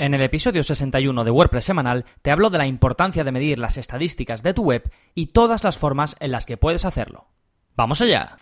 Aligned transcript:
En 0.00 0.14
el 0.14 0.22
episodio 0.22 0.62
61 0.62 1.24
de 1.24 1.30
WordPress 1.30 1.66
semanal 1.66 2.06
te 2.22 2.30
hablo 2.30 2.48
de 2.48 2.56
la 2.56 2.66
importancia 2.66 3.22
de 3.22 3.32
medir 3.32 3.58
las 3.58 3.76
estadísticas 3.76 4.42
de 4.42 4.54
tu 4.54 4.62
web 4.62 4.90
y 5.14 5.26
todas 5.26 5.62
las 5.62 5.76
formas 5.76 6.16
en 6.20 6.30
las 6.30 6.46
que 6.46 6.56
puedes 6.56 6.86
hacerlo. 6.86 7.26
¡Vamos 7.76 8.00
allá! 8.00 8.38